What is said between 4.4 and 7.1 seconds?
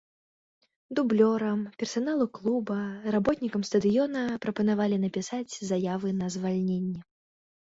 прапанавалі напісаць заявы на звальненне.